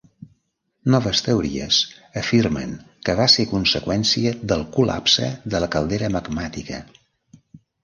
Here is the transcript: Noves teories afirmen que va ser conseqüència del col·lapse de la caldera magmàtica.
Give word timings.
Noves 0.93 1.19
teories 1.25 1.77
afirmen 2.21 2.71
que 3.09 3.15
va 3.21 3.29
ser 3.35 3.47
conseqüència 3.53 4.33
del 4.55 4.67
col·lapse 4.79 5.31
de 5.55 5.63
la 5.67 5.71
caldera 5.79 6.13
magmàtica. 6.19 6.83